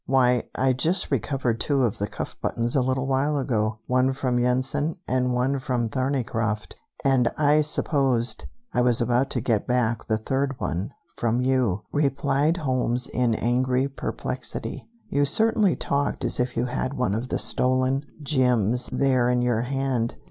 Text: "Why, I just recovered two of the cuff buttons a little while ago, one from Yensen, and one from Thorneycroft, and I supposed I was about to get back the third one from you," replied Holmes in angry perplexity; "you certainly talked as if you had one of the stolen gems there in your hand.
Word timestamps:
"Why, 0.07 0.45
I 0.55 0.73
just 0.73 1.11
recovered 1.11 1.59
two 1.59 1.83
of 1.83 1.99
the 1.99 2.07
cuff 2.07 2.35
buttons 2.41 2.75
a 2.75 2.81
little 2.81 3.05
while 3.05 3.37
ago, 3.37 3.81
one 3.85 4.13
from 4.13 4.39
Yensen, 4.39 4.95
and 5.07 5.31
one 5.31 5.59
from 5.59 5.89
Thorneycroft, 5.89 6.75
and 7.05 7.27
I 7.37 7.61
supposed 7.61 8.47
I 8.73 8.81
was 8.81 8.99
about 8.99 9.29
to 9.29 9.41
get 9.41 9.67
back 9.67 10.07
the 10.07 10.17
third 10.17 10.55
one 10.59 10.89
from 11.17 11.41
you," 11.41 11.83
replied 11.91 12.57
Holmes 12.57 13.05
in 13.09 13.35
angry 13.35 13.87
perplexity; 13.87 14.89
"you 15.07 15.23
certainly 15.23 15.75
talked 15.75 16.25
as 16.25 16.39
if 16.39 16.57
you 16.57 16.65
had 16.65 16.95
one 16.95 17.13
of 17.13 17.29
the 17.29 17.37
stolen 17.37 18.03
gems 18.23 18.89
there 18.91 19.29
in 19.29 19.43
your 19.43 19.61
hand. 19.61 20.15